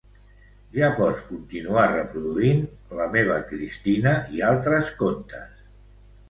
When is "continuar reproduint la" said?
1.25-3.07